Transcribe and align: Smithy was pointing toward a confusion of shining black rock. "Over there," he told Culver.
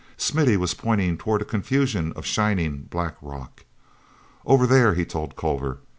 Smithy 0.17 0.57
was 0.57 0.73
pointing 0.73 1.15
toward 1.15 1.43
a 1.43 1.45
confusion 1.45 2.11
of 2.15 2.25
shining 2.25 2.87
black 2.89 3.17
rock. 3.21 3.65
"Over 4.47 4.65
there," 4.65 4.95
he 4.95 5.05
told 5.05 5.35
Culver. 5.35 5.77